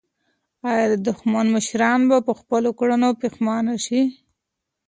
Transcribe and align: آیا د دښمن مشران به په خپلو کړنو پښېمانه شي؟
آیا 0.69 0.85
د 0.89 0.95
دښمن 1.07 1.45
مشران 1.55 2.01
به 2.09 2.17
په 2.27 2.33
خپلو 2.39 2.69
کړنو 2.79 3.09
پښېمانه 3.21 3.75
شي؟ 3.85 4.01